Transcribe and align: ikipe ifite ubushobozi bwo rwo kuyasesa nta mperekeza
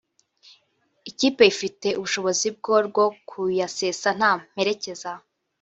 ikipe 1.09 1.43
ifite 1.53 1.87
ubushobozi 1.97 2.47
bwo 2.57 2.75
rwo 2.87 3.05
kuyasesa 3.29 4.09
nta 4.17 4.31
mperekeza 4.41 5.11